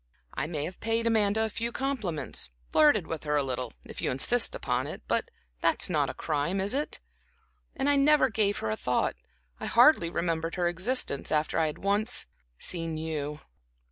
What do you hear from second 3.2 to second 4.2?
her a little, if you